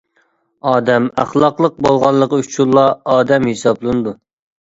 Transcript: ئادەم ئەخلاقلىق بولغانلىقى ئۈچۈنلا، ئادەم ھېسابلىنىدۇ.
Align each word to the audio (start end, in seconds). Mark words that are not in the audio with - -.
ئادەم 0.69 1.09
ئەخلاقلىق 1.23 1.75
بولغانلىقى 1.87 2.41
ئۈچۈنلا، 2.45 2.85
ئادەم 3.17 3.45
ھېسابلىنىدۇ. 3.53 4.15